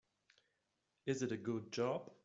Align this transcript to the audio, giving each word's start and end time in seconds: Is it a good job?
Is 1.05 1.21
it 1.21 1.31
a 1.31 1.37
good 1.37 1.71
job? 1.71 2.11